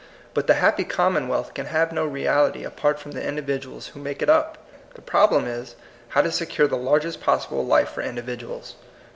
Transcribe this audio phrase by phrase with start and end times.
[0.33, 4.31] But the happy commonwealth can have no reality apart from the individuals who make it
[4.31, 4.57] up.
[4.95, 5.75] The problem is,
[6.07, 8.73] how to secure the largest possible life for individuals.